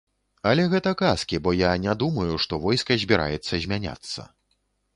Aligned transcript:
Але 0.51 0.63
гэта 0.71 0.93
казкі, 1.01 1.39
бо 1.47 1.53
я 1.59 1.75
не 1.85 1.93
думаю, 2.05 2.33
што 2.47 2.61
войска 2.65 2.99
збіраецца 3.07 3.63
змяняцца. 3.67 4.21